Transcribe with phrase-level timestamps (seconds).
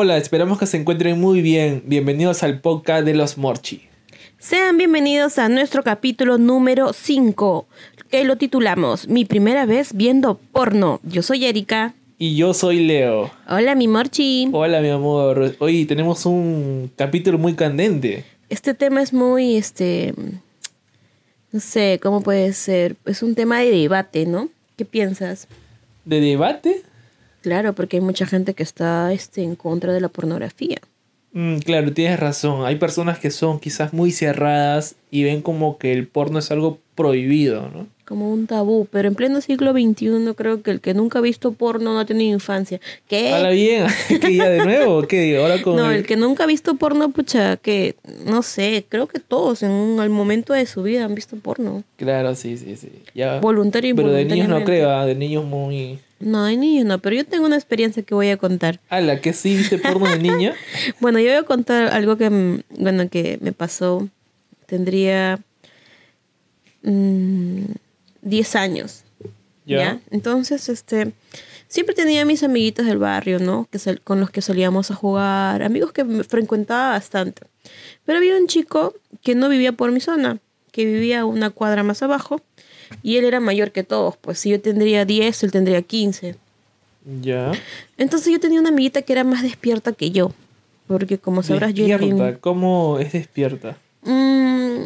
[0.00, 1.82] Hola, esperamos que se encuentren muy bien.
[1.84, 3.88] Bienvenidos al podcast de los Morchi.
[4.38, 7.66] Sean bienvenidos a nuestro capítulo número 5,
[8.08, 11.00] que lo titulamos Mi primera vez viendo porno.
[11.02, 11.94] Yo soy Erika.
[12.16, 13.32] Y yo soy Leo.
[13.48, 14.48] Hola, mi Morchi.
[14.52, 15.56] Hola, mi amor.
[15.58, 18.24] Hoy tenemos un capítulo muy candente.
[18.50, 20.14] Este tema es muy, este,
[21.50, 22.94] no sé, ¿cómo puede ser?
[23.04, 24.48] Es un tema de debate, ¿no?
[24.76, 25.48] ¿Qué piensas?
[26.04, 26.84] ¿De debate?
[27.42, 30.78] Claro, porque hay mucha gente que está este, en contra de la pornografía.
[31.32, 32.64] Mm, claro, tienes razón.
[32.64, 36.78] Hay personas que son quizás muy cerradas y ven como que el porno es algo
[36.94, 37.86] prohibido, ¿no?
[38.04, 41.52] Como un tabú, pero en pleno siglo XXI creo que el que nunca ha visto
[41.52, 42.80] porno no ha tenido infancia.
[43.06, 43.34] ¿Qué?
[43.34, 43.86] Habla bien,
[44.20, 45.36] que ya de nuevo, ¿qué?
[45.36, 46.06] Ahora con No, el...
[46.06, 50.08] que nunca ha visto porno, pucha, que no sé, creo que todos en un al
[50.08, 51.84] momento de su vida han visto porno.
[51.96, 52.90] Claro, sí, sí, sí.
[53.14, 53.40] Ya.
[53.40, 55.98] Voluntario y Pero de niños no creo, ah, de niños muy...
[56.20, 58.80] No, de niños no, pero yo tengo una experiencia que voy a contar.
[58.88, 60.54] Ah, la que sí viste porno de niña.
[61.00, 64.08] Bueno, yo voy a contar algo que, mm, bueno, que me pasó.
[64.66, 65.38] Tendría
[66.82, 67.62] mm,
[68.22, 69.04] 10 años.
[69.64, 69.76] Ya.
[69.78, 70.00] ¿ya?
[70.10, 71.12] Entonces, este,
[71.68, 73.68] siempre tenía mis amiguitos del barrio, ¿no?
[73.70, 77.42] Que sal- con los que solíamos a jugar, amigos que me frecuentaba bastante.
[78.04, 80.38] Pero había un chico que no vivía por mi zona,
[80.72, 82.40] que vivía una cuadra más abajo,
[83.02, 86.36] y él era mayor que todos, pues si yo tendría 10, él tendría 15.
[87.22, 87.52] Ya.
[87.96, 90.32] Entonces yo tenía una amiguita que era más despierta que yo,
[90.86, 93.78] porque como sabrás yo era Despierta, ¿cómo es despierta?
[94.02, 94.84] Mm,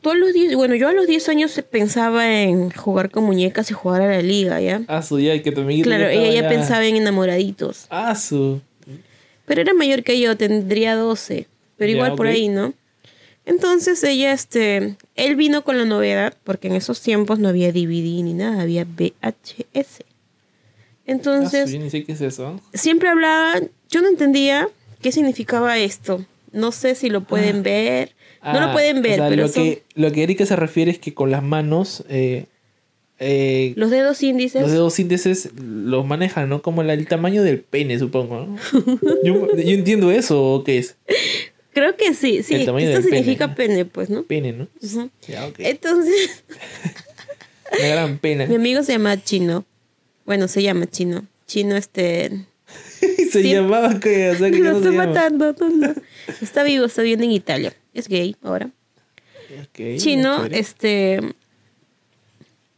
[0.00, 3.74] todos los días, bueno, yo a los 10 años pensaba en jugar con muñecas y
[3.74, 4.82] jugar a la liga, ¿ya?
[4.88, 7.86] Ah, su ya, que tu amiguita Claro, ella ya pensaba en enamoraditos.
[7.90, 8.60] Ah, su.
[9.46, 11.46] Pero era mayor que yo, tendría 12.
[11.76, 12.72] Pero Ya, igual por ahí, ¿no?
[13.46, 18.22] Entonces ella, este, él vino con la novedad, porque en esos tiempos no había DVD
[18.22, 20.00] ni nada, había VHS.
[20.00, 20.04] Ah,
[21.06, 22.60] Entonces, sé qué es eso.
[22.72, 23.60] siempre hablaba,
[23.90, 24.68] yo no entendía
[25.02, 26.24] qué significaba esto.
[26.52, 28.12] No sé si lo pueden ver.
[28.42, 30.56] no lo Ah, pueden ver, o sea, pero lo, son que, lo que Erika se
[30.56, 32.46] refiere es que con las manos, eh,
[33.18, 34.62] eh, los dedos índices.
[34.62, 36.62] los dedos índices los manejan, ¿no?
[36.62, 38.46] Como la- el tamaño del pene, supongo.
[38.46, 38.56] ¿no?
[39.24, 40.96] yo, yo entiendo eso, ¿o qué es?
[41.74, 42.54] Creo que sí, sí.
[42.54, 43.02] Esto pene.
[43.02, 44.22] significa pene, pues, ¿no?
[44.22, 44.68] Pene, ¿no?
[45.26, 45.56] Ya, ok.
[45.58, 46.44] Entonces,
[47.78, 48.46] Una gran pena.
[48.46, 49.64] mi amigo se llama Chino.
[50.24, 51.26] Bueno, se llama Chino.
[51.46, 52.46] Chino, este.
[52.98, 53.52] se sí.
[53.52, 55.54] llamaba que, o sea, que ya Lo estoy matando.
[55.58, 55.94] no, no.
[56.40, 57.74] Está vivo, está viviendo en Italia.
[57.92, 58.70] Es gay ahora.
[59.62, 61.20] Ok, Chino, este.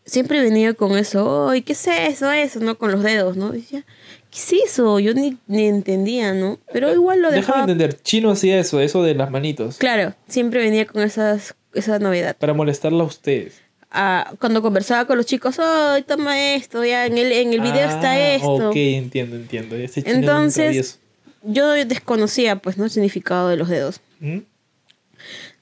[0.04, 1.48] Siempre venía con eso.
[1.50, 2.30] ¡Ay, qué es eso!
[2.30, 2.78] Eso, ¿no?
[2.78, 3.52] Con los dedos, ¿no?
[3.54, 3.84] Y decía,
[4.30, 4.98] ¿qué es eso?
[4.98, 6.58] Yo ni, ni entendía, ¿no?
[6.72, 7.60] Pero igual lo Déjame dejaba.
[7.60, 9.78] entender, Chino hacía eso, eso de las manitos.
[9.78, 12.36] Claro, siempre venía con esas, esa novedad.
[12.36, 13.60] Para molestarla a ustedes.
[13.90, 16.84] Ah, cuando conversaba con los chicos, ¡ay, toma esto!
[16.84, 18.70] Ya en el, en el video está Ah, esto.
[18.70, 19.76] Ok, entiendo, entiendo.
[19.76, 20.98] Ese chino Entonces,
[21.42, 22.84] yo desconocía, pues, ¿no?
[22.84, 24.00] El significado de los dedos.
[24.20, 24.38] ¿Mm?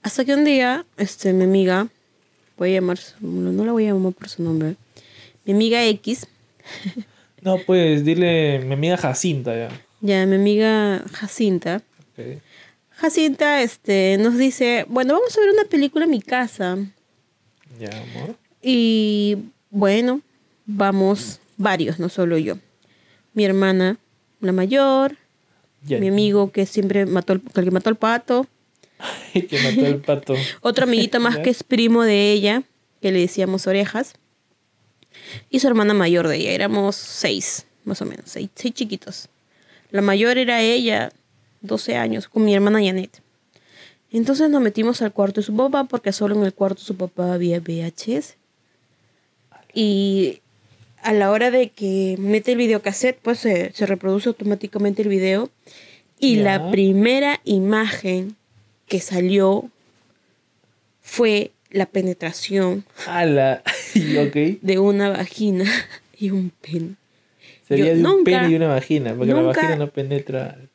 [0.02, 1.88] Hasta que un día, este, mi amiga,
[2.58, 4.76] voy a llamar, no la voy a llamar por su nombre,
[5.44, 6.26] mi amiga X,
[7.44, 9.68] No, pues dile mi amiga Jacinta ya.
[10.00, 11.82] ya mi amiga Jacinta,
[12.12, 12.38] Ok.
[12.96, 16.78] Jacinta, este, nos dice, bueno, vamos a ver una película en mi casa.
[17.78, 18.36] Ya, amor.
[18.62, 19.36] Y
[19.70, 20.20] bueno,
[20.64, 22.56] vamos varios, no solo yo.
[23.34, 23.98] Mi hermana,
[24.40, 25.16] la mayor,
[25.84, 25.98] Ya.
[25.98, 28.46] mi amigo que siempre mató, el, que mató al pato,
[29.34, 30.34] que mató el pato.
[30.62, 32.62] otro amiguito más que es primo de ella,
[33.02, 34.14] que le decíamos orejas,
[35.50, 36.52] y su hermana mayor de ella.
[36.52, 39.28] Éramos seis, más o menos, seis, seis chiquitos.
[39.90, 41.12] La mayor era ella,
[41.60, 43.22] 12 años, con mi hermana Janet.
[44.10, 46.96] Entonces nos metimos al cuarto de su papá, porque solo en el cuarto de su
[46.96, 48.36] papá había VHS.
[49.72, 50.40] Y
[51.02, 55.50] a la hora de que mete el videocassette, pues se, se reproduce automáticamente el video.
[56.18, 58.36] Y la primera imagen
[58.86, 59.68] que salió
[61.02, 63.62] fue la penetración Ala.
[63.94, 64.60] Y, ok.
[64.62, 65.64] de una vagina
[66.18, 66.94] y un pene.
[67.68, 70.58] Sería Yo de un nunca- pene y una vagina, porque la nunca- vagina no penetra.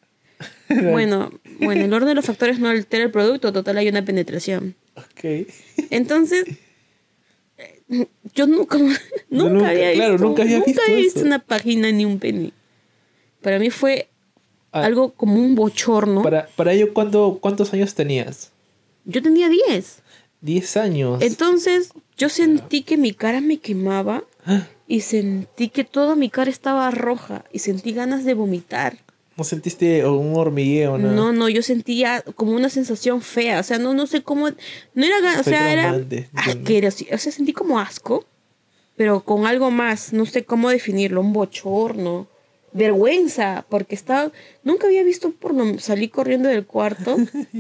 [0.70, 4.76] Bueno, bueno, el orden de los factores no altera el producto, total hay una penetración.
[4.96, 5.48] Ok.
[5.90, 6.46] Entonces,
[7.58, 7.82] eh,
[8.36, 9.00] yo nunca, nunca,
[9.30, 11.22] nunca- había claro, visto, nunca había visto eso.
[11.26, 12.52] una vagina ni un pene.
[13.42, 14.08] Para mí fue
[14.72, 16.22] Ah, algo como un bochorno.
[16.22, 18.52] Para, para ello, ¿cuánto, ¿cuántos años tenías?
[19.06, 20.04] Yo tenía 10.
[20.42, 21.22] 10 años.
[21.22, 26.50] Entonces, yo sentí que mi cara me quemaba Ah, y sentí que toda mi cara
[26.50, 28.98] estaba roja y sentí ganas de vomitar.
[29.38, 30.98] ¿No sentiste un hormigueo?
[30.98, 34.50] No, No, no, yo sentía como una sensación fea, o sea, no, no sé cómo,
[34.50, 36.02] no era, o Fue sea, era
[36.34, 38.26] asqueroso, o sea, sentí como asco,
[38.98, 42.28] pero con algo más, no sé cómo definirlo, un bochorno,
[42.74, 44.32] vergüenza, porque estaba,
[44.64, 47.18] nunca había visto porno, salí corriendo del cuarto,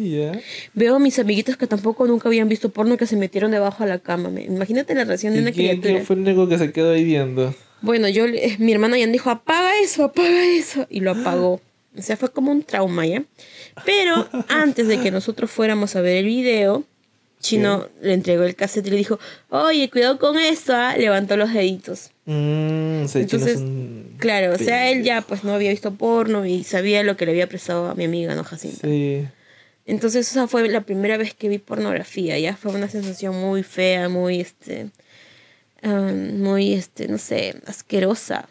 [0.73, 3.89] veo a mis amiguitos que tampoco nunca habían visto porno que se metieron debajo de
[3.89, 5.93] la cama, me- imagínate la reacción de ¿Y una quién, criatura.
[5.93, 7.53] quién fue el único que se quedó ahí viendo?
[7.81, 11.61] Bueno, yo, le- mi hermana ya dijo, apaga eso, apaga eso, y lo apagó.
[11.97, 13.23] O sea, fue como un trauma, ¿ya?
[13.83, 16.83] Pero antes de que nosotros fuéramos a ver el video,
[17.41, 19.19] Chino le entregó el cassette y le dijo,
[19.49, 20.95] oye, cuidado con esto, ¿ah?".
[20.95, 22.11] levantó los deditos.
[22.29, 24.15] Chino Entonces, un...
[24.17, 27.31] Claro, o sea, él ya pues no había visto porno y sabía lo que le
[27.31, 28.87] había prestado a mi amiga, ¿no, Jacinta?
[28.87, 29.25] Sí.
[29.85, 34.07] Entonces esa fue la primera vez que vi pornografía, ya fue una sensación muy fea,
[34.09, 34.89] muy, este,
[35.83, 38.47] muy, este, no sé, asquerosa.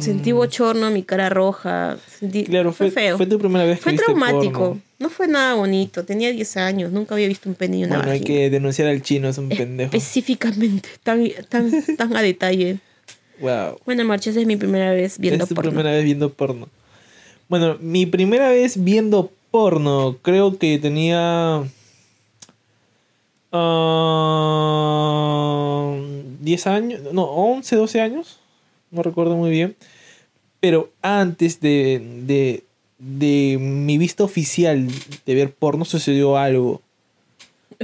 [0.00, 2.46] Sentí bochorno, mi cara roja, sentí, Mm.
[2.46, 3.16] Claro, fue, feo.
[3.16, 4.82] fue tu primera vez que Fue viste traumático, porno.
[4.98, 8.10] no fue nada bonito, tenía 10 años, nunca había visto un pene y una Bueno,
[8.12, 8.38] hay vagina.
[8.40, 9.96] que denunciar al chino, es un pendejo.
[9.96, 12.78] Específicamente, tan, tan, tan a detalle.
[13.40, 13.78] Wow.
[13.84, 15.70] Bueno, Marcha, esa es mi primera vez viendo es tu porno.
[15.70, 16.68] primera vez viendo porno.
[17.48, 21.64] Bueno, mi primera vez viendo porno, creo que tenía.
[24.64, 25.94] ah,
[26.40, 28.38] 10 años, no, 11, 12 años,
[28.90, 29.76] no recuerdo muy bien.
[30.60, 32.62] Pero antes de, de,
[32.98, 34.88] de mi vista oficial
[35.26, 36.80] de ver porno sucedió algo.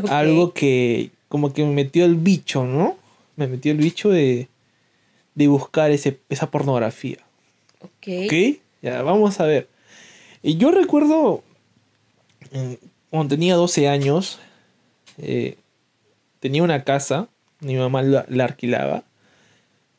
[0.08, 2.96] Algo que como que me metió el bicho, ¿no?
[3.36, 4.48] Me metió el bicho de,
[5.40, 7.16] de buscar ese, esa pornografía.
[7.80, 8.08] Ok.
[8.26, 8.32] ¿Ok?
[8.82, 9.68] Ya, vamos a ver.
[10.42, 11.42] Y yo recuerdo,
[12.52, 12.78] eh,
[13.08, 14.38] cuando tenía 12 años,
[15.16, 15.56] eh,
[16.40, 17.28] tenía una casa,
[17.60, 19.04] mi mamá la, la alquilaba.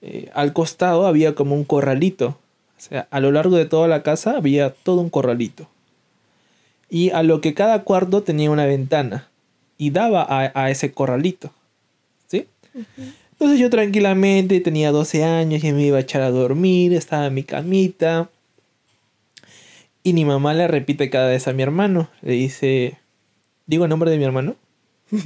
[0.04, 2.38] Eh, al costado había como un corralito.
[2.78, 5.68] O sea, a lo largo de toda la casa había todo un corralito.
[6.88, 9.28] Y a lo que cada cuarto tenía una ventana.
[9.80, 11.52] Y daba a, a ese corralito.
[12.28, 12.46] ¿Sí?
[13.42, 17.34] Entonces yo tranquilamente tenía 12 años y me iba a echar a dormir, estaba en
[17.34, 18.30] mi camita.
[20.04, 22.08] Y mi mamá le repite cada vez a mi hermano.
[22.22, 23.00] Le dice,
[23.66, 24.56] ¿digo el nombre de mi hermano?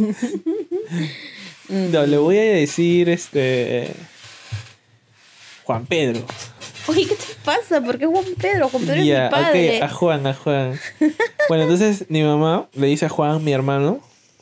[1.67, 3.89] No, le voy a decir este...
[5.63, 6.23] Juan Pedro.
[6.87, 7.81] Oye, ¿qué te pasa?
[7.81, 8.69] ¿Por qué Juan Pedro?
[8.69, 9.81] Juan Pedro es mi padre.
[9.81, 10.79] a Juan, a Juan.
[11.49, 13.99] Bueno, entonces mi mamá le dice a Juan, mi hermano,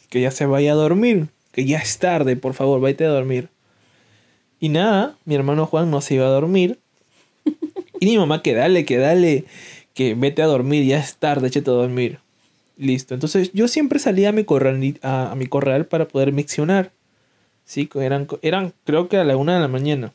[0.09, 3.52] que ya se vaya a dormir, que ya es tarde, por favor, vete a dormir.
[4.63, 6.79] Y nada, mi hermano Juan no se iba a dormir.
[7.99, 9.43] Y mi mamá, que dale, que dale,
[9.93, 12.19] que vete a dormir, ya es tarde, échate a dormir.
[12.77, 13.13] Listo.
[13.13, 16.93] Entonces yo siempre salía a mi corral, a, mi corral para poder miccionar.
[17.65, 20.13] Sí, eran, eran creo que a la una de la mañana.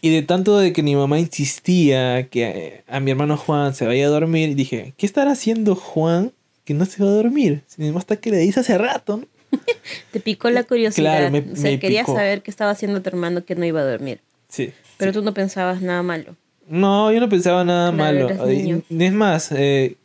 [0.00, 3.86] Y de tanto de que mi mamá insistía que eh, a mi hermano Juan se
[3.86, 6.32] vaya a dormir, dije, ¿qué estará haciendo Juan
[6.64, 7.62] que no se va a dormir?
[7.66, 9.20] Si está que le dice hace rato.
[10.12, 11.18] Te picó la curiosidad.
[11.18, 12.16] Claro, me- o sea, me querías picó.
[12.16, 14.20] saber qué estaba haciendo tu hermano que no iba a dormir.
[14.48, 14.72] Sí.
[14.96, 16.36] Pero tú no pensabas nada malo.
[16.68, 18.46] No, yo no pensaba nada Claro, malo.
[18.46, 18.82] niño.
[18.88, 19.96] Es más, eh,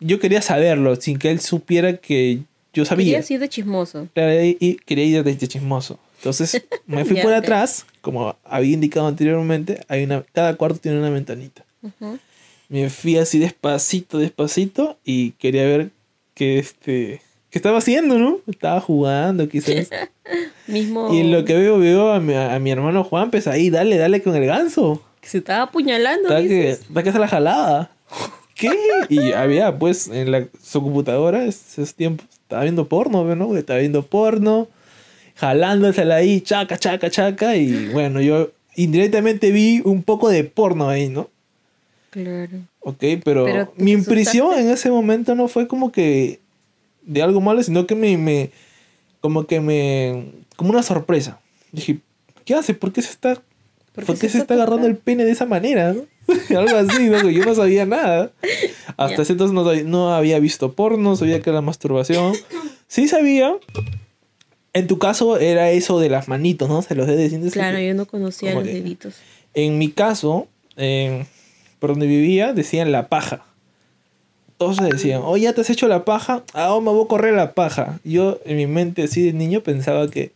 [0.00, 2.40] yo quería saberlo sin que él supiera que
[2.72, 3.06] yo sabía.
[3.06, 4.08] Querías ir de chismoso.
[4.14, 5.98] Claro, y, y quería ir de chismoso.
[6.18, 11.10] Entonces me fui por atrás, como había indicado anteriormente, hay una, cada cuarto tiene una
[11.10, 11.64] ventanita.
[11.82, 12.18] Ujú.
[12.68, 15.90] Me fui así despacito, despacito y quería ver
[16.34, 17.20] qué este
[17.52, 18.40] qué estaba haciendo, ¿no?
[18.50, 19.90] Estaba jugando, quizás.
[20.66, 23.68] Mismo Y en lo que veo, veo a mi, a mi hermano Juan, pues ahí,
[23.68, 25.02] dale, dale con el ganso.
[25.20, 26.34] que se estaba apuñalando.
[26.34, 27.90] Está que, que se la jalaba.
[28.54, 28.70] ¿Qué?
[29.10, 33.54] Y había, pues, en la, su computadora, esos tiempos, estaba viendo porno, ¿no?
[33.54, 34.68] Estaba viendo porno,
[35.36, 37.56] jalándosela ahí, chaca, chaca, chaca.
[37.56, 41.28] Y bueno, yo indirectamente vi un poco de porno ahí, ¿no?
[42.08, 42.60] Claro.
[42.80, 46.41] Ok, pero, Pero, ¿te mi impresión en ese momento no fue como que
[47.02, 48.50] de algo malo, sino que me, me
[49.20, 51.40] como que me, como una sorpresa.
[51.70, 52.00] Dije,
[52.44, 52.74] ¿qué hace?
[52.74, 53.34] ¿Por qué se está,
[53.92, 55.92] ¿Por por qué se se está está agarrando el pene de esa manera?
[55.92, 56.02] ¿no?
[56.56, 57.30] algo así, ¿no?
[57.30, 58.32] Yo no sabía nada.
[58.96, 62.34] Hasta ese entonces no, no había visto porno, sabía que era masturbación.
[62.88, 63.56] Sí sabía.
[64.74, 66.82] En tu caso era eso de las manitos, ¿no?
[66.82, 67.54] Se los dedos índices.
[67.54, 69.14] Claro, yo no conocía los deditos.
[69.54, 71.24] En mi caso, eh,
[71.78, 73.46] por donde vivía, decían la paja.
[74.62, 77.34] Todos decían, oh, ya te has hecho la paja, ah, oh, me voy a correr
[77.34, 77.98] la paja.
[78.04, 80.32] Yo en mi mente así de niño pensaba que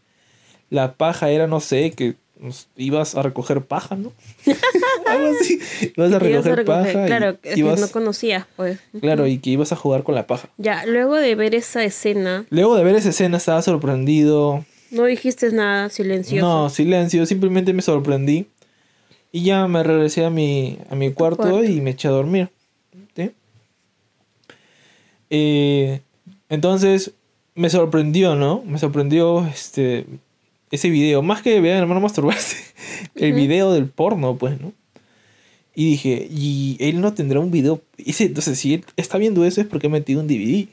[0.70, 2.14] la paja era, no sé, que
[2.76, 4.12] ibas a recoger paja, ¿no?
[5.06, 5.58] Algo así.
[5.96, 6.92] Ibas a ibas recoger, a recoger.
[6.92, 7.04] paja.
[7.04, 8.78] y Claro, es que ibas- no conocías, pues.
[9.00, 10.48] Claro, y que ibas a jugar con la paja.
[10.58, 14.64] Ya, luego de ver esa escena, Luego de ver esa escena estaba sorprendido.
[14.90, 16.44] no dijiste nada, silencioso.
[16.46, 18.46] No, silencio, simplemente me sorprendí.
[19.32, 21.64] Y ya me regresé a mi, a mi cuarto, cuarto.
[21.64, 22.48] y me eché a dormir.
[25.30, 26.00] Eh,
[26.48, 27.12] entonces
[27.54, 28.62] me sorprendió, ¿no?
[28.64, 30.06] Me sorprendió este
[30.70, 31.22] ese video.
[31.22, 32.56] Más que ver a mi hermano masturbarse,
[33.14, 34.72] el video del porno, pues, ¿no?
[35.74, 37.82] Y dije, y él no tendrá un video.
[37.98, 40.68] Y sí, entonces, si él está viendo eso es porque ha metido un DVD.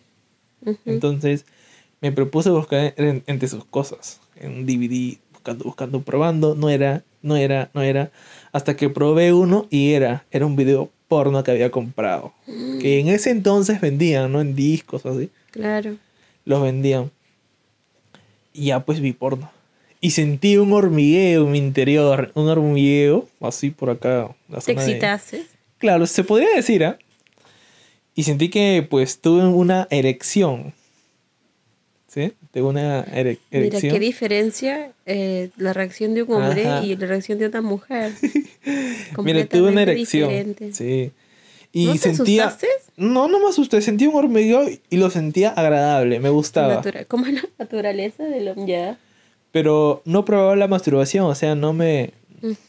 [0.85, 1.45] Entonces,
[2.01, 4.21] me propuse buscar en- entre sus cosas.
[4.37, 6.55] En un DVD, buscando, buscando, probando.
[6.55, 8.11] No era, no era, no era.
[8.53, 10.25] Hasta que probé uno y era.
[10.31, 12.33] Era un video porno que había comprado.
[12.81, 14.41] Que en ese entonces vendían, ¿no?
[14.41, 15.29] En discos así.
[15.51, 15.97] Claro.
[16.45, 17.11] Los vendían.
[18.53, 19.51] Y ya pues vi porno.
[20.01, 22.31] Y sentí un hormigueo en mi interior.
[22.35, 23.27] Un hormigueo.
[23.39, 24.35] Así por acá.
[24.49, 25.45] la ¿Te de- excitaste?
[25.77, 26.97] Claro, se podría decir, ¿ah?
[28.15, 30.73] Y sentí que pues tuve una erección.
[32.07, 32.33] ¿Sí?
[32.53, 33.93] Tuve una ere- Mira, erección.
[33.93, 36.85] qué diferencia eh, la reacción de un hombre Ajá.
[36.85, 38.11] y la reacción de una mujer.
[39.23, 40.29] Mira, tuve una erección.
[40.29, 40.71] diferente.
[40.73, 41.11] Sí.
[41.71, 42.45] Y ¿No te sentía.
[42.47, 42.67] asustaste?
[42.97, 43.81] No, no me asusté.
[43.81, 46.19] Sentí un hormigueo y lo sentía agradable.
[46.19, 46.75] Me gustaba.
[46.75, 48.67] Natura- como la naturaleza del hombre.
[48.71, 48.99] Ya.
[49.51, 51.25] Pero no probaba la masturbación.
[51.25, 52.11] O sea, no me.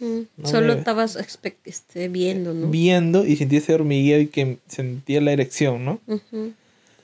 [0.00, 2.68] No Solo me- estabas este, viendo, ¿no?
[2.68, 6.00] Viendo y sentí ese hormigueo y que sentía la erección, ¿no?
[6.06, 6.52] Ujú.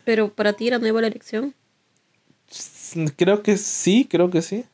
[0.05, 1.53] Pero para ti era nueva la elección.
[3.17, 4.65] Creo que sí, creo que sí.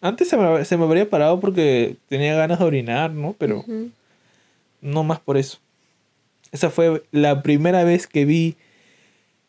[0.00, 3.34] Antes se me, se me habría parado porque tenía ganas de orinar, ¿no?
[3.38, 3.64] Pero
[4.80, 5.58] no más por eso.
[6.50, 8.56] Esa fue la primera vez que vi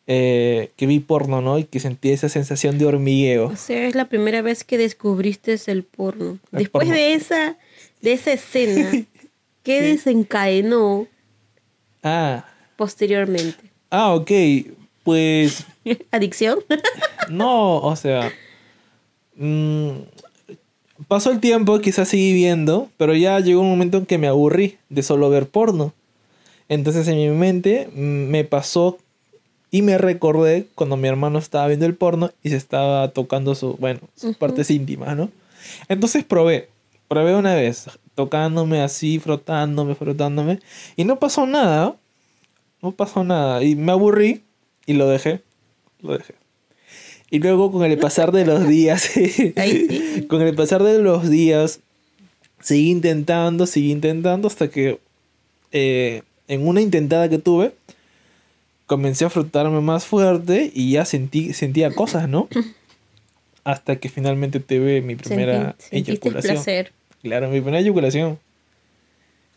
[0.06, 1.58] eh, que vi porno, ¿no?
[1.60, 3.48] Y que sentí esa sensación de hormigueo.
[3.48, 6.40] O sea, es la primera vez que descubriste el porno.
[6.52, 6.94] El Después porno.
[6.94, 7.58] de esa,
[8.02, 8.92] de esa escena,
[9.64, 11.08] ¿qué desencadenó
[12.04, 12.46] Ah,
[12.76, 13.72] posteriormente?
[13.90, 14.32] ah, ok.
[15.04, 15.66] Pues
[16.12, 16.60] ¿Adicción?
[17.30, 18.32] no, o sea,
[19.36, 19.89] mm,
[21.08, 24.77] pasó el tiempo, quizás seguí viendo, pero ya llegó un momento en que me aburrí
[24.89, 25.94] de solo ver porno.
[26.70, 28.98] Entonces en mi mente mm, me pasó
[29.72, 33.75] y me recordé cuando mi hermano estaba viendo el porno y se estaba tocando su,
[33.77, 34.39] bueno, sus Ujú.
[34.39, 35.30] partes íntimas, ¿no?
[35.89, 36.70] Entonces probé,
[37.08, 40.60] probé una vez, tocándome así, frotándome, frotándome,
[40.96, 41.96] y no pasó nada,
[42.82, 44.44] no pasó nada, y me aburrí
[44.86, 45.42] y lo dejé,
[46.01, 46.36] lo dejé.
[47.34, 49.54] Y luego con el pasar de los días, sí.
[50.30, 51.80] con el pasar de los días,
[52.62, 55.00] seguí intentando, seguí intentando hasta que
[55.72, 57.74] eh, en una intentada que tuve,
[58.86, 62.48] comencé a frotarme más fuerte y ya sentí, sentía cosas, ¿no?
[63.63, 66.54] Hasta que finalmente tuve mi primera sentiste eyaculación.
[66.56, 66.92] placer.
[67.24, 68.38] Claro, mi primera eyaculación.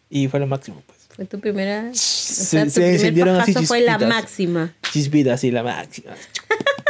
[0.09, 0.99] Y fue lo máximo, pues.
[1.15, 1.91] Fue tu primera.
[1.91, 4.09] O Se- sea, tu se primer encendieron así fue la chispitas.
[4.09, 4.75] máxima.
[4.93, 6.13] Chispita así, la máxima.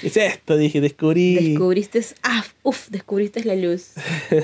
[0.00, 0.56] ¿Qué es esto?
[0.56, 1.50] Dije, descubrí.
[1.50, 2.04] Descubriste.
[2.22, 3.92] Ah, uf, descubriste la luz.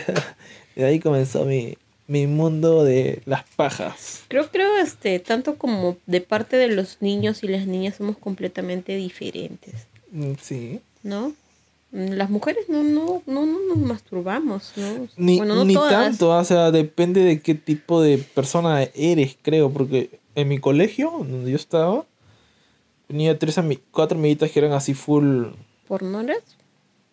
[0.77, 1.77] Y de ahí comenzó mi,
[2.09, 4.23] mi mundo de las pajas.
[4.27, 8.97] Creo, creo, este, tanto como de parte de los niños y las niñas somos completamente
[8.97, 10.81] diferentes, Mm, Sí.
[11.05, 11.29] ¿no?
[11.93, 15.07] Mm, Las mujeres no, no, no, no nos masturbamos, ¿no?
[15.17, 15.93] Ni, bueno, no ni todas.
[15.93, 21.13] tanto, o sea, depende de qué tipo de persona eres, creo, porque en mi colegio,
[21.21, 22.05] donde yo estaba,
[23.07, 25.47] tenía tres ami- cuatro amiguitas que eran así full,
[25.89, 26.39] ¿Pornoras?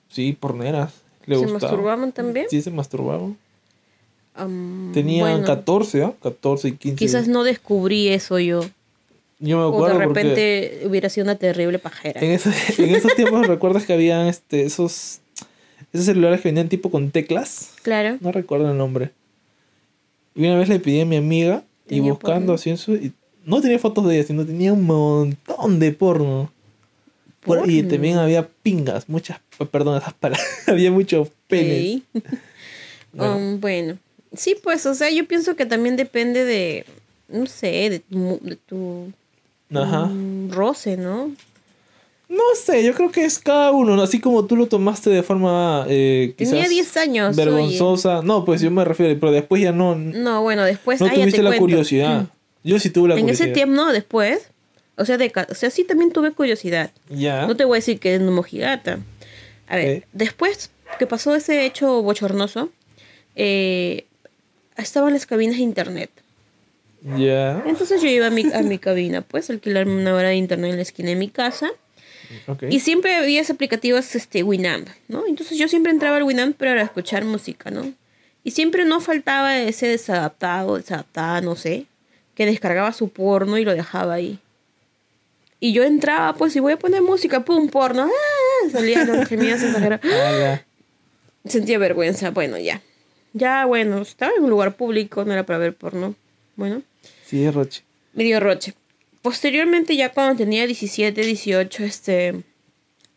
[0.09, 0.93] sí, porneras.
[1.25, 1.59] Le ¿Se gustaba.
[1.71, 2.47] masturbaban también?
[2.49, 3.37] Sí, se masturbaban.
[4.33, 6.13] Am, Tenían bueno, 14, ¿ah?
[6.21, 6.95] 14 y 15.
[6.97, 8.61] Quizás no descubrí eso yo.
[9.39, 12.21] Yo me O de acuerdo porque repente hubiera sido una terrible pajera.
[12.21, 15.19] en, esos, en esos tiempos recuerdas que habían este, esos,
[15.93, 17.71] esos celulares que venían tipo con teclas.
[17.81, 18.17] Claro.
[18.21, 19.11] No recuerdo el nombre.
[20.35, 22.53] Y una vez le pedí a mi amiga y buscando porno.
[22.53, 22.93] así en su...
[22.95, 23.11] y
[23.45, 26.51] no tenía fotos de ella, sino tenía un montón de porno.
[27.41, 29.39] Por- y también había pingas, muchas,
[29.71, 32.01] perdón esas palabras, había muchos penes.
[32.15, 32.23] Ok.
[33.13, 33.35] Bueno.
[33.35, 33.97] Um, bueno,
[34.33, 36.85] sí, pues, o sea, yo pienso que también depende de,
[37.27, 39.11] no sé, de tu, de tu
[39.73, 40.05] Ajá.
[40.05, 41.29] mm, roce, ¿no?
[42.29, 44.03] No sé, yo creo que es cada uno, ¿no?
[44.03, 47.35] así como tú lo tomaste de forma eh, quizás Tenía 10 años.
[47.35, 48.21] vergonzosa.
[48.21, 51.01] No, pues yo me refiero, pero después ya no, no No, bueno, después.
[51.01, 51.65] ah, ya tuviste te la cuento.
[51.65, 52.27] curiosidad.
[52.63, 53.47] Yo sí tuve la En curiosidad.
[53.47, 54.47] ese tiempo, no, después.
[54.97, 56.91] O sea, de, o sea, sí también tuve curiosidad.
[57.09, 57.47] Ya.
[57.47, 58.99] No te voy a decir que es una mojigata.
[59.67, 62.69] A ver, después que pasó ese hecho bochornoso,
[63.35, 64.05] eh,
[64.77, 66.11] estaban las cabinas de internet.
[67.17, 67.63] Ya.
[67.65, 70.75] Entonces yo iba a mi, a mi cabina, pues, alquilarme una hora de internet en
[70.75, 71.69] la esquina de mi casa.
[72.69, 75.25] Y siempre había ese aplicativo, este, Winamp, ¿no?
[75.27, 77.91] Entonces yo siempre entraba al Winamp para escuchar música, ¿no?
[78.43, 81.87] Y siempre no faltaba ese desadaptado, desadaptada, no sé,
[82.41, 84.39] que descargaba su porno y lo dejaba ahí.
[85.59, 88.09] Y yo entraba, pues, y voy a poner música, pum, porno.
[88.09, 88.69] ¡ah!
[88.71, 90.03] Salían los gemidos exagerados.
[90.11, 90.59] Ah.
[91.45, 92.81] Sentía vergüenza, bueno, ya.
[93.33, 96.15] Ya, bueno, estaba en un lugar público, no era para ver porno.
[96.55, 96.81] Bueno,
[97.27, 97.83] Sí, es Roche.
[98.13, 98.73] me dio roche.
[99.21, 102.43] Posteriormente, ya cuando tenía 17, 18, este...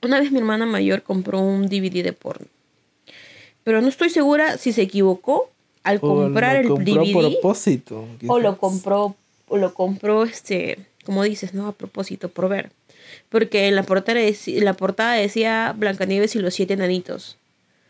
[0.03, 2.47] Una vez mi hermana mayor compró un DVD de porno.
[3.65, 5.51] Pero no estoy segura si se equivocó
[5.85, 8.05] al O comprar el DVD propósito.
[8.27, 9.15] o lo compró
[9.49, 12.71] o lo compró este como dices no a propósito por ver
[13.29, 17.37] porque en la portada deci- la portada decía Blancanieves y los siete enanitos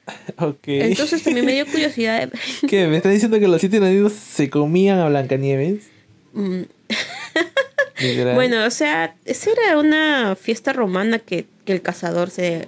[0.38, 0.58] Ok.
[0.66, 2.86] entonces también me dio curiosidad de- ¿Qué?
[2.88, 5.84] ¿Me estás diciendo que los siete enanitos se comían a Blancanieves?
[6.32, 6.62] Mm,
[8.34, 12.66] bueno o sea esa era una fiesta romana que, que el cazador se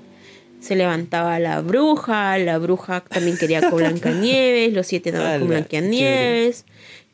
[0.66, 6.64] se levantaba la bruja, la bruja también quería con Blancanieves, los siete enanos con Blancanieves,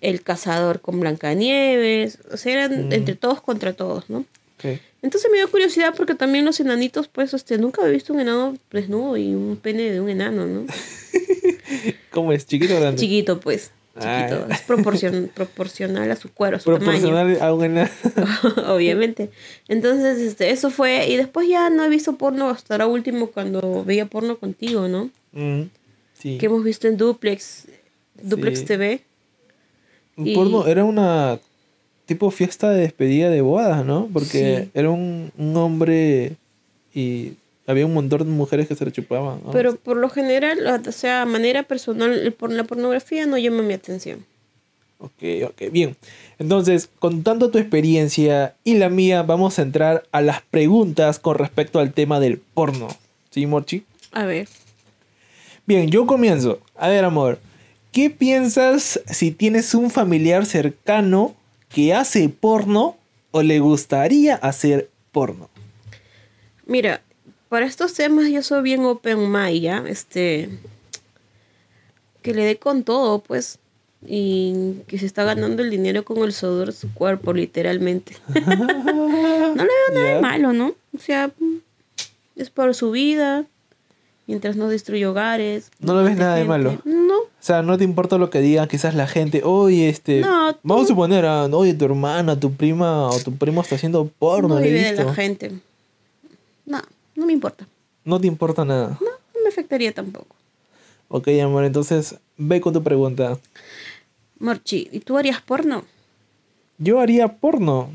[0.01, 2.93] el cazador con Blancanieves, o sea, eran Mm.
[2.93, 4.25] entre todos contra todos, ¿no?
[5.03, 8.57] Entonces me dio curiosidad porque también los enanitos, pues, este, nunca había visto un enano
[8.71, 10.67] desnudo y un pene de un enano, ¿no?
[12.11, 12.47] ¿Cómo es?
[12.47, 13.01] ¿Chiquito o grande?
[13.01, 14.47] Chiquito, pues, chiquito.
[14.49, 14.53] Ah.
[14.55, 17.17] Es proporcion- proporcional a su cuero, a su tamaño.
[17.17, 17.53] A.
[18.75, 19.31] Obviamente.
[19.69, 21.09] Entonces, este, eso fue.
[21.09, 25.11] Y después ya no he visto porno hasta ahora último cuando veía porno contigo, ¿no?
[25.33, 25.63] Mm,
[26.19, 26.39] sí.
[26.39, 27.67] Que hemos visto en Duplex.
[28.23, 28.65] Duplex Sí.
[28.67, 29.03] TV.
[30.17, 31.39] Un y- porno era una
[32.07, 34.09] tipo fiesta de despedida de bodas, ¿no?
[34.13, 34.71] Porque Sí.
[34.75, 36.33] era un, un hombre
[36.95, 37.33] y
[37.67, 39.41] había un montón de mujeres que se lo chupaban.
[39.45, 39.51] ¿no?
[39.53, 44.25] Pero por lo general, o sea, manera personal, por- la pornografía no llama mi atención.
[44.99, 45.97] Ok, ok, bien.
[46.39, 51.81] Entonces, contando tu experiencia y la mía, vamos a entrar a las preguntas con respecto
[51.81, 52.89] al tema del porno.
[53.31, 53.85] ¿Sí, Morchi?
[54.13, 54.49] A ver.
[55.67, 56.61] Bien, yo comienzo.
[56.77, 57.39] A ver, amor.
[57.93, 61.35] ¿Qué piensas si tienes un familiar cercano
[61.69, 62.97] que hace porno
[63.33, 65.49] o le gustaría hacer porno?
[66.67, 67.03] Mira,
[67.53, 69.85] para estos temas yo soy bien open mind, ¿ya?
[69.87, 70.49] Este.
[72.23, 73.59] Que le dé con todo, pues.
[74.07, 78.17] Y que se está ganando el dinero con el sudor de su cuerpo, literalmente.
[78.35, 79.55] no le veo
[79.93, 80.75] nada de malo, ¿no?
[80.97, 81.31] O sea,
[82.37, 83.45] es por su vida.
[84.27, 85.71] Mientras no destruye hogares.
[85.79, 86.81] No lo ves nada de malo.
[86.87, 87.19] No.
[87.19, 89.43] O sea, no te importa lo que digan quizás la gente.
[89.45, 90.23] Oye, este...
[90.23, 94.07] No, vamos a suponer, ah, oye, tu hermana, tu prima o tu primo está haciendo
[94.19, 95.53] porno, no vive de la gente.
[96.65, 96.81] No,
[97.15, 97.67] no me importa.
[98.05, 98.99] No te importa nada.
[99.01, 100.35] No, no me afectaría tampoco.
[101.09, 103.39] Ok, amor, entonces ve con tu pregunta.
[104.39, 105.85] Morchi, ¿y tú harías porno?
[106.79, 107.91] Yo haría porno.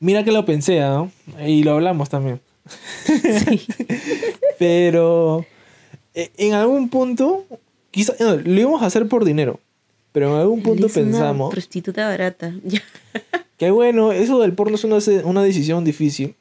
[0.00, 1.08] Mira que lo pensé, ¿ah?
[1.46, 2.40] Y lo hablamos también.
[3.14, 3.62] Sí.
[4.58, 5.46] Pero
[6.14, 7.46] eh, en algún punto,
[7.90, 9.60] quizás no, lo íbamos a hacer por dinero.
[10.12, 12.54] Pero en algún punto Es una pensamos prostituta barata.
[13.56, 16.34] Que bueno, eso del porno es una, una decisión difícil.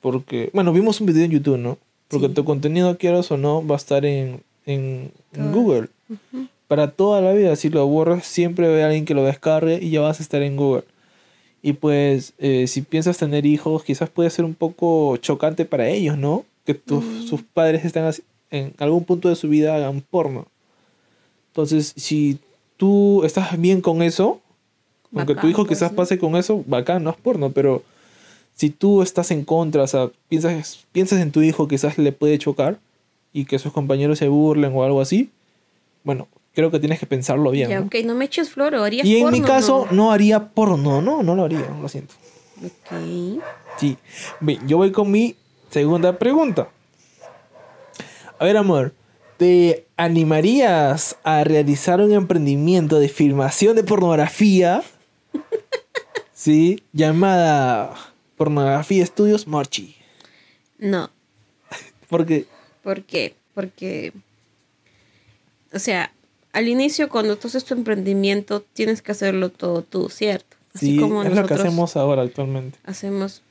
[0.00, 1.78] Porque, bueno, vimos un video en YouTube, ¿no?
[2.08, 2.34] Porque Sí.
[2.34, 5.52] tu contenido, quieras o no, va a estar en, en, Todo.
[5.52, 5.88] Google.
[6.68, 9.90] Para toda la vida, si lo borras, siempre ve a alguien que lo descargue y
[9.90, 10.84] ya vas a estar en Google.
[11.62, 16.16] Y pues, eh, si piensas tener hijos, quizás puede ser un poco chocante para ellos,
[16.16, 16.44] ¿no?
[16.64, 18.12] Que tus, sus padres están
[18.50, 20.46] en algún punto de su vida hagan porno.
[21.48, 22.38] Entonces, si
[22.76, 24.40] tú estás bien con eso,
[25.14, 27.82] aunque tu Bacán, hijo pues, quizás pase con eso, bacán, no es porno, pero
[28.58, 32.36] si tú estás en contra, o sea, piensas, piensas en tu hijo, quizás le puede
[32.38, 32.80] chocar
[33.32, 35.30] y que sus compañeros se burlen o algo así,
[36.02, 37.70] bueno, creo que tienes que pensarlo bien.
[37.70, 37.86] Ya, ¿no?
[37.86, 39.96] ok, no me eches flor, ¿o harías Y en porno, mi caso, no?
[39.96, 42.14] no haría porno, no, no lo haría, lo siento.
[42.64, 43.40] Ok.
[43.78, 43.96] Sí.
[44.40, 45.36] Bien, yo voy con mi
[45.70, 46.68] segunda pregunta.
[48.40, 48.92] A ver, amor,
[49.36, 54.82] ¿te animarías a realizar un emprendimiento de filmación de pornografía?
[56.32, 57.96] Sí, llamada
[58.38, 59.96] Pornografía Estudios Morchi.
[60.78, 61.10] No,
[62.08, 62.46] Porque,
[62.82, 63.34] ¿por qué?
[63.54, 64.12] Porque,
[65.72, 66.12] o sea,
[66.52, 70.56] al inicio cuando tú haces tu emprendimiento tienes que hacerlo todo tú, ¿cierto?
[70.74, 72.78] Así sí, como es lo que hacemos ahora actualmente.
[72.84, 73.42] hacemos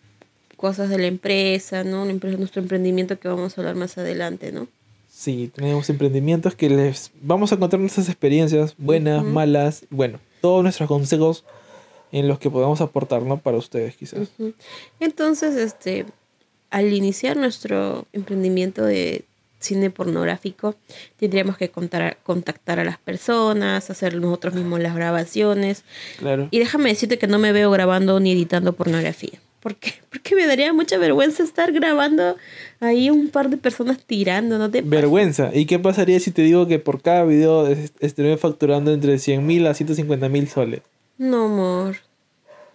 [0.55, 2.05] cosas de la empresa, ¿no?
[2.05, 4.67] La empresa, nuestro emprendimiento que vamos a hablar más adelante, ¿no?
[5.11, 10.87] Sí, tenemos emprendimientos que les vamos a contar nuestras experiencias, buenas, malas, bueno, todos nuestros
[10.87, 11.43] consejos
[12.11, 13.37] en los que podamos aportar, ¿no?
[13.37, 14.29] Para ustedes quizás.
[14.37, 14.53] Ujú.
[14.99, 16.05] Entonces, este,
[16.69, 19.23] al iniciar nuestro emprendimiento de
[19.59, 20.75] cine pornográfico,
[21.17, 25.83] tendríamos que contar, contactar a las personas, hacer nosotros mismos las grabaciones.
[26.19, 26.47] Claro.
[26.51, 29.39] Y déjame decirte que no me veo grabando ni editando pornografía.
[29.59, 29.95] ¿Por qué?
[30.11, 32.37] Porque me daría mucha vergüenza estar grabando
[32.79, 34.81] ahí un par de personas tirando, ¿no te?
[34.83, 35.49] Vergüenza.
[35.53, 39.45] ¿Y qué pasaría si te digo que por cada video es- estaré facturando entre 100
[39.45, 40.81] mil a 150 mil soles?
[41.17, 41.97] No, amor.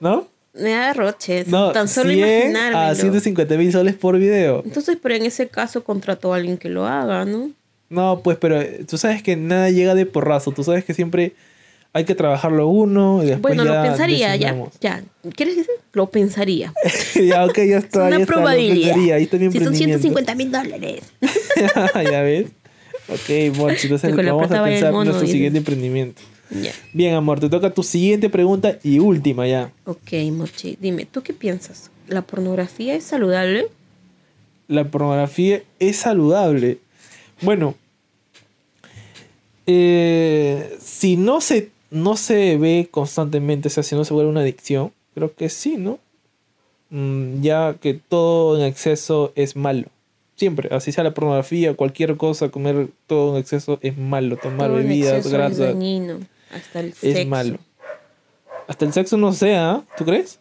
[0.00, 0.26] ¿no?
[0.54, 1.48] Me da roches.
[1.48, 2.94] No, Tan solo 100 a imaginármelo.
[2.94, 4.62] 150 mil soles por video.
[4.64, 7.50] Entonces, pero en ese caso contrató a alguien que lo haga, ¿no?
[7.88, 10.50] No, pues, pero eh, tú sabes que nada llega de porrazo.
[10.52, 11.32] Tú sabes que siempre
[11.94, 14.74] hay que trabajarlo uno y después Bueno, ya lo pensaría, ya, decidamos.
[14.80, 15.02] ya.
[15.36, 15.74] ¿Quieres decir?
[15.92, 16.72] Lo pensaría.
[17.14, 18.10] ya, ok, ya Es está.
[18.10, 18.88] ya una probabilidad.
[18.92, 20.02] pensaría, Ahí está mi Si son emprendimiento.
[20.02, 21.00] 150 mil dólares.
[22.10, 22.46] ya ves.
[23.08, 26.22] Ok, Morchi, entonces vamos a pensar en nuestro siguiente emprendimiento.
[26.92, 29.72] Bien, amor, te toca tu siguiente pregunta y última ya.
[29.84, 31.90] Ok, Mochi, dime, ¿tú qué piensas?
[32.08, 33.68] ¿La pornografía es saludable?
[34.68, 36.78] La pornografía es saludable.
[37.40, 37.74] Bueno,
[39.66, 44.40] eh, si no se, no se ve constantemente, o sea, si no se vuelve una
[44.40, 45.98] adicción, creo que sí, ¿no?
[46.90, 49.88] Mm, ya que todo en exceso es malo.
[50.36, 54.36] Siempre, así sea la pornografía, cualquier cosa, comer todo en exceso es malo.
[54.36, 55.74] Tomar Todo bebidas, grasas,
[56.52, 57.26] hasta el es sexo.
[57.28, 57.58] malo.
[58.68, 60.38] Hasta el sexo no sea, ¿tú crees?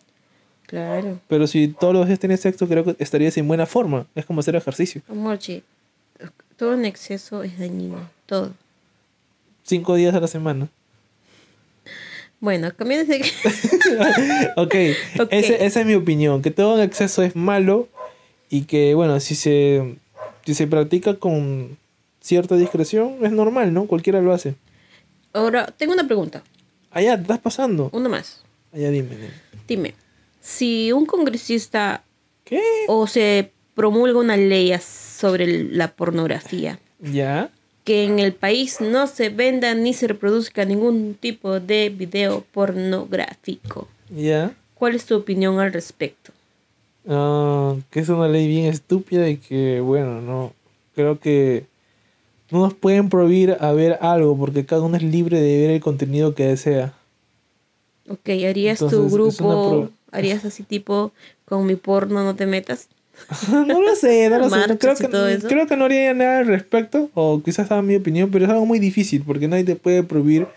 [0.68, 1.20] Claro.
[1.28, 4.06] Pero si todos los días tienes sexo, creo que estarías en buena forma.
[4.16, 5.02] Es como hacer ejercicio.
[5.10, 5.64] Mochi,
[6.56, 8.54] todo en exceso es dañino, todo.
[9.64, 10.70] Cinco días a la semana.
[12.40, 13.20] Bueno, cambiando de...
[14.58, 14.76] ok,
[15.20, 15.28] Ok.
[15.32, 17.88] Ese- esa es mi opinión, que todo en exceso es malo
[18.50, 19.96] y que, bueno, si se,
[20.46, 21.78] si se practica con
[22.20, 23.86] cierta discreción, es normal, ¿no?
[23.86, 24.56] Cualquiera lo hace.
[25.34, 26.44] Ahora, tengo una pregunta,
[26.92, 27.90] Allá, te estás pasando.
[27.94, 28.44] una más.
[28.74, 29.16] Allá, dime.
[29.16, 29.30] dime.
[29.68, 29.94] Dime,
[30.42, 32.04] si un congresista
[32.44, 32.62] ¿Qué?
[32.88, 37.50] o se promulga una ley sobre la pornografía, ¿Ya?
[37.86, 43.88] que en el país no se venda ni se reproduzca ningún tipo de video pornográfico.
[44.10, 44.54] ¿Ya?
[44.76, 46.32] ¿Cuál es tu opinión al respecto?
[47.08, 50.54] Ah, que es una ley bien estúpida y que, bueno, no.
[50.94, 51.66] Creo que
[52.52, 55.82] no nos pueden prohibir a ver algo porque cada uno es libre de ver el
[55.82, 56.94] contenido que desea.
[58.10, 61.12] Ok, ¿harías tu Entonces, grupo, harías así tipo,
[61.46, 62.90] con mi porno no te metas?
[63.52, 64.78] no lo sé, no lo sé.
[64.78, 68.46] Creo que, creo que no haría nada al respecto, o quizás daba mi opinión, pero
[68.46, 70.48] es algo muy difícil porque nadie te puede prohibir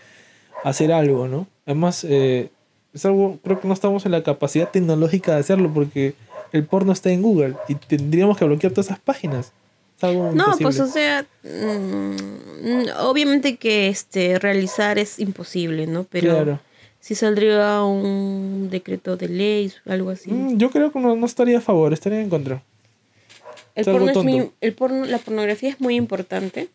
[0.63, 1.47] hacer algo, ¿no?
[1.65, 2.49] Además, eh,
[2.93, 6.15] es algo, creo que no estamos en la capacidad tecnológica de hacerlo porque
[6.51, 9.51] el porno está en Google y tendríamos que bloquear todas esas páginas.
[9.97, 10.63] Es algo No, imposible.
[10.63, 16.03] pues o sea, mm, obviamente que este realizar es imposible, ¿no?
[16.03, 16.59] Pero Claro.
[16.99, 20.31] si saldría un decreto de ley, algo así.
[20.31, 22.61] Mm, yo creo que no, no estaría a favor, estaría en contra.
[23.75, 26.69] el es porno es muy, el porno, la pornografía es muy importante.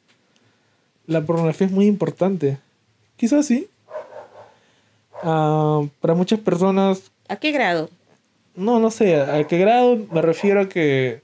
[1.06, 2.59] La pornografía es muy importante.
[3.16, 3.68] Quizás sí.
[5.22, 7.90] Ah, para muchas personas ¿A qué grado?
[8.54, 11.22] No, no sé, ¿a qué grado me refiero a que...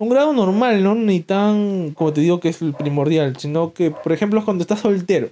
[0.00, 0.94] Un grado normal, ¿no?
[0.94, 4.80] Ni tan, como te digo, que es el primordial, sino que, por ejemplo, cuando estás
[4.80, 5.28] soltero.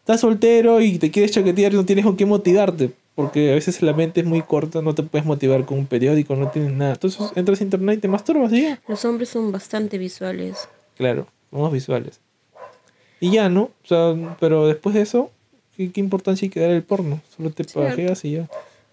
[0.00, 3.80] Estás soltero y te quieres chaquetear y no tienes con qué motivarte, porque a veces
[3.80, 6.92] la mente es muy corta, no te puedes motivar con un periódico, no tienes nada.
[6.92, 8.78] Entonces entras a internet y te masturbas y ya.
[8.86, 10.68] Los hombres son bastante visuales.
[10.98, 12.20] Claro, somos visuales.
[13.18, 13.70] Y ya, ¿no?
[13.82, 15.30] O sea, pero después de eso,
[15.74, 17.22] ¿qué, qué importancia hay que dar el porno?
[17.34, 18.48] Solo te pajeas y ya.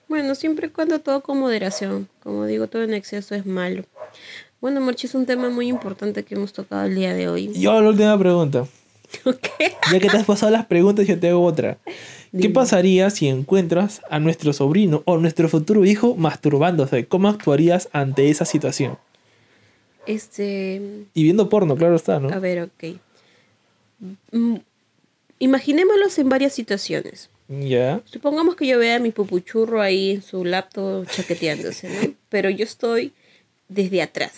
[0.08, 2.08] Bueno, siempre y cuando todo con moderación.
[2.24, 3.84] Como digo, todo en exceso es malo.
[4.60, 7.52] Bueno, Morchi, es un tema muy importante que hemos tocado el día de hoy.
[7.54, 8.68] Yo la última pregunta.
[9.92, 11.78] Ya que te has pasado las preguntas, yo te hago otra.
[12.38, 17.06] ¿Qué pasaría si encuentras a nuestro sobrino o nuestro futuro hijo masturbándose?
[17.06, 18.98] ¿Cómo actuarías ante esa situación?
[20.06, 20.82] Este,
[21.14, 22.30] Y viendo porno, claro está, ¿no?
[22.30, 22.98] a ver, ok.
[24.32, 24.56] Mm,
[25.40, 27.30] Imaginémoslos en varias situaciones.
[27.48, 28.02] Ya.
[28.06, 32.14] Supongamos que yo vea a mi pupuchurro ahí en su laptop chaqueteándose, ¿no?
[32.30, 33.14] Pero yo estoy
[33.70, 34.32] desde atrás.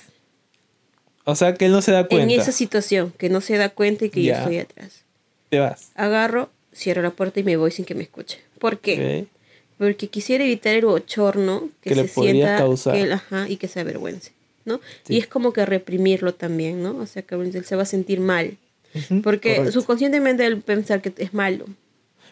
[1.25, 2.31] O sea que él no se da cuenta.
[2.33, 4.39] En esa situación, que no se da cuenta y que yo Ya.
[4.39, 5.03] estoy atrás.
[5.49, 5.91] Te vas.
[5.95, 8.39] Agarro, cierro la puerta y me voy sin que me escuche.
[8.59, 9.27] ¿Por qué?
[9.29, 9.37] Ok.
[9.77, 12.93] Porque quisiera evitar el bochorno que, Que le se podrías sienta causar.
[12.95, 14.31] que él- ajá, y que se avergüence,
[14.65, 14.81] ¿no?
[15.03, 15.15] Sí.
[15.15, 16.97] Y es como que reprimirlo también, ¿no?
[16.97, 18.57] O sea, que él se va a sentir mal.
[19.23, 19.71] Porque correcto.
[19.79, 21.65] subconscientemente él pensar que es malo.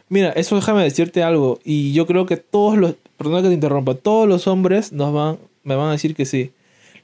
[0.09, 1.59] Mira, eso déjame decirte algo.
[1.63, 2.95] Y yo creo que todos los.
[3.17, 3.93] Perdona que te interrumpa.
[3.95, 6.51] Todos los hombres nos van, me van a decir que sí.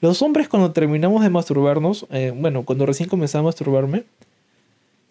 [0.04, 4.04] Los hombres, cuando terminamos de masturbarnos, eh, bueno, cuando recién comenzaba a masturbarme,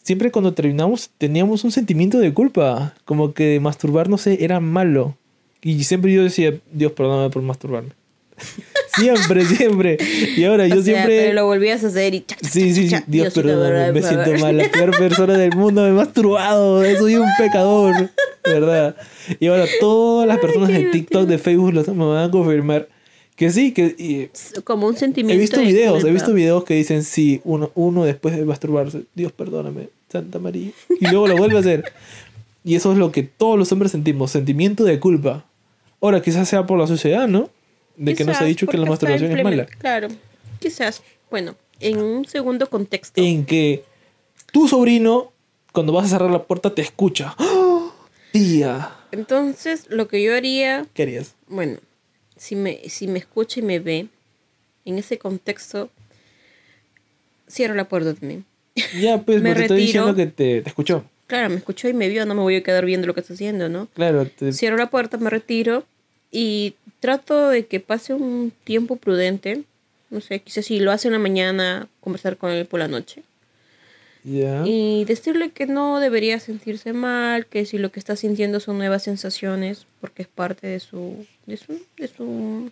[0.02, 2.92] siempre cuando terminamos teníamos un sentimiento de culpa.
[3.07, 5.16] Como que masturbarnos era malo.
[5.62, 7.92] Y siempre yo decía, Dios, perdóname por masturbarme.
[8.96, 9.96] siempre, siempre.
[10.37, 11.20] Y ahora yo o sea, siempre.
[11.22, 12.20] pero lo volvías a hacer y...
[12.20, 14.59] chac, chac, Sí, sí, chac, Dios, Diosito, perdóname, me siento mal.
[14.59, 16.83] La peor persona del mundo me he masturbado.
[16.98, 18.11] Soy un pecador.
[18.44, 18.94] ¿Verdad?
[19.40, 22.88] Y ahora todas las personas de TikTok, de Facebook, lo- me van a confirmar
[23.42, 24.31] que sí, que y
[24.62, 28.05] Como un he sentimiento visto de videos, he visto videos que dicen sí, uno, uno
[28.05, 30.70] después de masturbarse, Dios perdóname, Santa María.
[31.00, 31.92] Y luego lo vuelve a hacer.
[32.62, 35.44] Y eso es lo que todos los hombres sentimos, sentimiento de culpa.
[36.00, 37.50] Ahora, quizás sea por la sociedad, ¿no?
[37.96, 39.66] De que nos ha Quizás, dicho que la masturbación es mala.
[39.66, 40.07] Claro,
[40.61, 41.02] quizás.
[41.28, 43.20] Bueno, en un segundo contexto.
[43.20, 43.83] en que
[44.52, 45.33] tu sobrino,
[45.72, 47.35] cuando vas a cerrar la puerta, te escucha.
[47.38, 47.92] ¡Oh!
[48.31, 51.35] Tía, Entonces, lo que yo haría, ¿qué harías?
[51.48, 51.78] bueno,
[52.42, 54.09] si me, si me escucha y me ve,
[54.85, 55.90] en ese contexto,
[57.48, 58.44] cierro la puerta también.
[59.00, 60.07] Ya, pues, Me porque te estoy retiro.
[60.07, 61.05] diciendo que te, te escuchó.
[61.28, 63.35] Claro, me escuchó y me vio, no me voy a quedar viendo lo que está
[63.35, 63.87] haciendo, ¿no?
[63.94, 65.85] Claro, te- Cierro la puerta, me retiro
[66.31, 69.62] y trato de que pase un tiempo prudente.
[70.11, 73.22] No sé, quizás si lo hace en la mañana, conversar con él por la noche.
[74.24, 79.02] Y decirle que no debería sentirse mal, que si lo que está sintiendo son nuevas
[79.02, 81.26] sensaciones, porque es parte de su...
[81.46, 82.70] De su, de su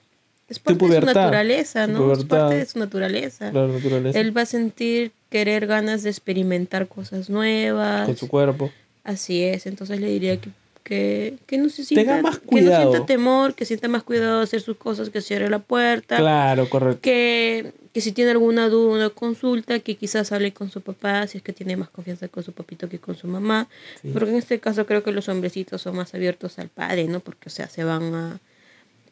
[0.49, 2.13] es parte de su naturaleza, tu ¿no?
[2.13, 3.53] Es parte de su naturaleza.
[3.53, 4.19] La naturaleza.
[4.19, 8.07] Él va a sentir querer ganas de experimentar cosas nuevas.
[8.07, 8.71] Con su cuerpo.
[9.05, 10.51] Así es, entonces le diría que,
[10.83, 12.91] que, que no se sienta, Tenga más que no cuidado.
[12.91, 16.69] sienta temor, que sienta más cuidado de hacer sus cosas, que cierre la puerta, Claro,
[16.69, 17.01] correcto.
[17.01, 21.39] que, que si tiene alguna duda, una consulta, que quizás hable con su papá, si
[21.39, 23.69] es que tiene más confianza con su papito que con su mamá,
[24.03, 24.11] Sí.
[24.13, 27.21] porque en este caso creo que los hombrecitos son más abiertos al padre, ¿no?
[27.21, 28.39] Porque, o sea, se van a...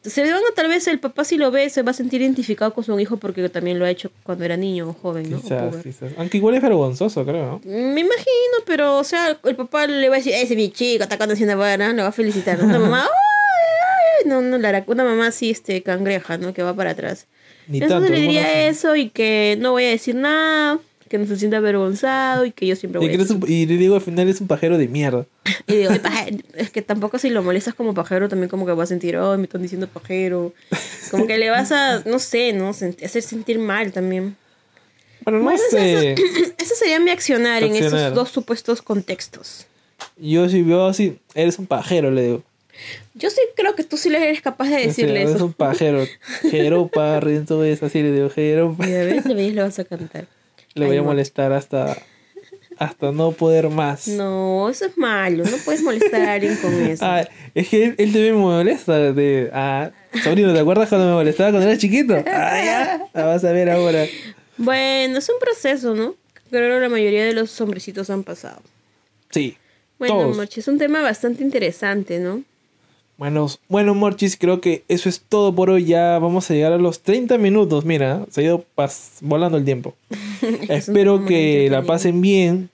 [0.01, 2.73] Se van a, tal vez el papá si lo ve, se va a sentir identificado
[2.73, 5.39] con su hijo porque también lo ha hecho cuando era niño o joven, ¿no?
[5.39, 5.83] O Quizás, puber.
[5.83, 6.11] quizás.
[6.17, 7.59] Aunque igual es vergonzoso, creo.
[7.65, 7.69] ¿no?
[7.69, 11.03] Me imagino, pero, o sea, el papá le va a decir, ese es mi chico,
[11.03, 12.57] está conociendo buena, le va a felicitar.
[12.57, 12.63] ¿no?
[12.63, 16.53] Una mamá, "Ay, ay", no, no, la, una mamá así, este, cangreja, ¿no?
[16.53, 17.27] Que va para atrás.
[17.69, 18.13] Ni Entonces tanto.
[18.13, 22.45] le diría eso y que no voy a decir nada, que no se sienta avergonzado
[22.45, 23.37] y que yo siempre Y, voy que a decir.
[23.37, 25.25] un- y le digo al final es un pajero de mierda.
[25.67, 25.91] Y digo,
[26.55, 29.37] es que tampoco si lo molestas como pajero, también como que va a sentir, oh,
[29.37, 30.53] me están diciendo pajero.
[31.11, 32.71] Como que le vas a, no sé, ¿no?
[32.73, 34.35] Sent- hacer sentir mal también.
[35.23, 36.15] Bueno, no Bueno, eso- sé.
[36.57, 37.99] Ese sería mi accionar en Accionar.
[38.01, 39.65] esos dos supuestos contextos.
[40.17, 42.43] Yo si veo así, eres un pajero, le digo.
[43.15, 45.45] Yo sí creo que tú sí le eres capaz de O sea, decirle eso.
[45.45, 46.05] un pajero.
[46.49, 48.87] Jeropa, riendo es así, le digo, jeropa.
[48.87, 50.25] Y a ver, le vas a cantar.
[50.75, 51.07] Le voy Ay, a no.
[51.07, 51.97] molestar hasta,
[52.77, 54.07] hasta no poder más.
[54.07, 55.43] No, eso es malo.
[55.43, 57.03] No puedes molestar a alguien con eso.
[57.05, 59.11] Ah, es que él, él también me molesta.
[59.13, 59.91] De, ah,
[60.23, 62.15] sobrino, ¿te acuerdas cuando me molestaba cuando era chiquito?
[62.27, 63.07] Ah, ya.
[63.13, 64.05] La vas a ver ahora.
[64.57, 66.15] Bueno, es un proceso, ¿no?
[66.49, 68.61] Creo que la mayoría de los hombrecitos han pasado.
[69.29, 69.57] Sí.
[69.97, 70.29] Bueno.
[70.29, 72.43] Morchi, es un tema bastante interesante, ¿no?
[73.19, 75.83] Bueno, bueno, Morchis, creo que eso es todo por hoy.
[75.83, 77.83] Ya vamos a llegar a los 30 minutos.
[77.83, 79.93] Mira, se ha ido pas- volando el tiempo.
[80.69, 82.69] Espero que la pasen bien.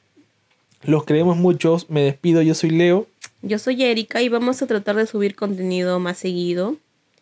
[0.84, 1.90] Los queremos muchos.
[1.90, 2.44] Me despido.
[2.44, 3.08] Yo soy Leo.
[3.42, 6.76] Yo soy Erika y vamos a tratar de subir contenido más seguido.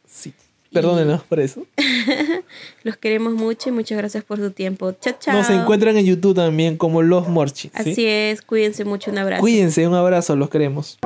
[0.05, 0.33] Sí.
[0.73, 1.65] Perdónenos por eso.
[2.83, 4.91] Los queremos mucho y muchas gracias por su tiempo.
[4.99, 5.33] Chao, chao.
[5.38, 7.71] Nos encuentran en YouTube también como Los Morchis.
[7.83, 7.91] ¿sí?
[7.91, 9.39] Así es, cuídense mucho, un abrazo.
[9.39, 9.88] Cuídense.
[9.88, 10.36] Un abrazo.
[10.36, 10.97] Los queremos.